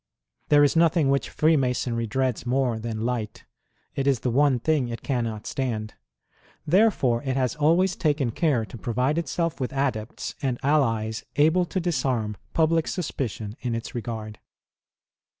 [0.49, 3.45] There is nothing which Freemasonry dreads more than light.
[3.95, 5.93] It is the one thing it cannot stand.
[6.65, 11.79] Therefore, it has always taken care to provide itself with adepts and allies able to
[11.79, 14.39] disarm public suspicion in its regard.